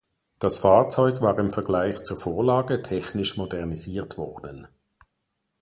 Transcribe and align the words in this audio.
Das 0.39 0.57
Fahrzeug 0.57 1.21
war 1.21 1.37
im 1.37 1.51
Vergleich 1.51 2.03
zur 2.03 2.17
Vorlage 2.17 2.81
technisch 2.81 3.37
modernisiert 3.37 4.17
worden. 4.17 4.67